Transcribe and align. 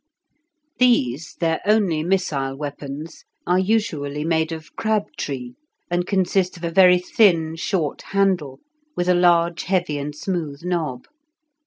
These, 0.79 1.35
their 1.39 1.61
only 1.63 2.01
missile 2.01 2.57
weapons, 2.57 3.23
are 3.45 3.59
usually 3.59 4.23
made 4.25 4.51
of 4.51 4.75
crab 4.75 5.03
tree, 5.15 5.53
and 5.91 6.07
consist 6.07 6.57
of 6.57 6.63
a 6.63 6.71
very 6.71 6.97
thin 6.97 7.55
short 7.55 8.01
handle, 8.01 8.61
with 8.95 9.07
a 9.07 9.13
large, 9.13 9.65
heavy, 9.65 9.99
and 9.99 10.15
smooth 10.15 10.63
knob. 10.63 11.05